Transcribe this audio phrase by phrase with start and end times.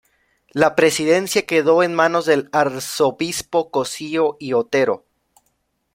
[0.51, 5.05] La presidencia quedó en manos del arzobispo Cossío y Otero.